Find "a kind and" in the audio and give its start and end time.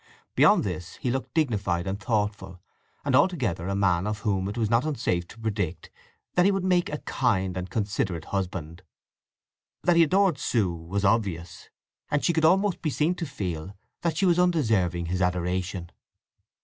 6.91-7.69